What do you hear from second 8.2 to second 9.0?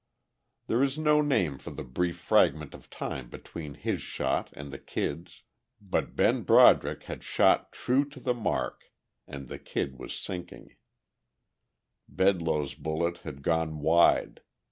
mark,